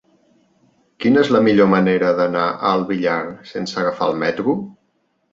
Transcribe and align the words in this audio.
Quina 1.03 1.19
és 1.25 1.27
la 1.35 1.41
millor 1.47 1.67
manera 1.73 2.09
d'anar 2.19 2.45
al 2.69 2.85
Villar 2.91 3.17
sense 3.51 3.77
agafar 3.83 4.07
el 4.13 4.17
metro? 4.23 4.57